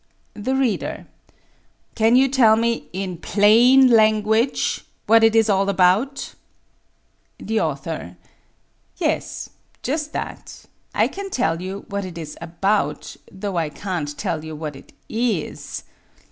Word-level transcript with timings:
The 0.33 0.55
Reader: 0.55 1.05
Can 1.93 2.15
you 2.15 2.27
tell 2.27 2.55
me 2.55 2.89
in 2.91 3.19
plain 3.19 3.87
language 3.87 4.83
what 5.05 5.23
it 5.23 5.35
is 5.35 5.47
all 5.47 5.69
about? 5.69 6.33
The 7.37 7.59
Author: 7.61 8.17
Yes. 8.97 9.51
Just 9.83 10.11
that. 10.13 10.65
I 10.95 11.07
can 11.07 11.29
tell 11.29 11.61
you 11.61 11.85
what 11.87 12.03
it 12.03 12.17
is 12.17 12.35
about, 12.41 13.15
though 13.31 13.57
I 13.57 13.69
can't 13.69 14.17
tell 14.17 14.43
you 14.43 14.55
what 14.55 14.75
it 14.75 14.91
is. 15.07 15.83